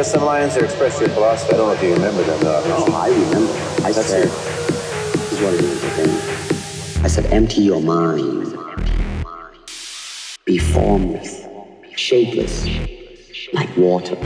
were 0.00 0.04
some 0.04 0.24
lines 0.24 0.54
that 0.54 0.64
expressed 0.64 0.98
your 0.98 1.10
philosophy. 1.10 1.52
I 1.52 1.56
don't 1.58 1.66
know 1.66 1.74
if 1.74 1.82
you 1.82 1.92
remember 1.92 2.22
them. 2.22 2.40
though. 2.40 2.86
No, 2.88 2.96
I 2.96 3.08
remember. 3.08 3.52
I 3.84 3.92
That's 3.92 4.06
said, 4.06 4.24
this 4.24 5.32
is 5.32 5.40
what 5.42 5.52
it 5.52 5.60
is 5.60 5.84
again. 5.84 7.04
I 7.04 7.08
said, 7.08 7.26
empty 7.26 7.60
your 7.60 7.82
mind. 7.82 8.56
Be 10.46 10.56
formless, 10.56 11.44
shapeless, 11.96 12.66
like 13.52 13.68
water. 13.76 14.16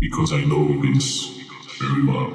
Because 0.00 0.32
I 0.32 0.44
know 0.44 0.80
this 0.80 1.38
very 1.78 2.06
well. 2.06 2.34